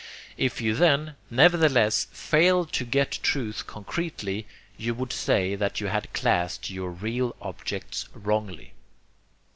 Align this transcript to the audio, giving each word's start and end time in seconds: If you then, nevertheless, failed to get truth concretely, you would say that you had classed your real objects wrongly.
If 0.35 0.59
you 0.59 0.73
then, 0.73 1.13
nevertheless, 1.29 2.07
failed 2.11 2.71
to 2.73 2.85
get 2.85 3.19
truth 3.21 3.67
concretely, 3.67 4.47
you 4.75 4.95
would 4.95 5.13
say 5.13 5.53
that 5.53 5.79
you 5.79 5.89
had 5.89 6.11
classed 6.11 6.71
your 6.71 6.89
real 6.89 7.35
objects 7.39 8.09
wrongly. 8.15 8.73